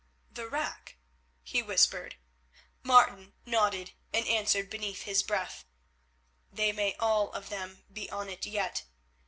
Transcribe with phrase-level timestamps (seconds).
[0.31, 0.97] "The rack?"
[1.43, 2.15] he whispered.
[2.81, 5.63] Martin nodded, and answered beneath his breath,
[6.51, 8.85] "They may all of them be on it yet.